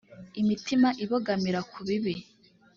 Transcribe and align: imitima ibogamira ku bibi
imitima 0.41 0.89
ibogamira 1.03 1.59
ku 1.71 1.79
bibi 1.87 2.15